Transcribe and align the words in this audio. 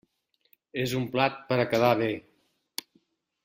És 0.83 0.95
un 1.01 1.05
plat 1.17 1.37
per 1.51 1.59
a 1.59 1.67
quedar 1.75 1.93
bé. 2.03 2.11